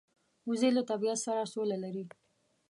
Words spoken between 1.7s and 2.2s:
لري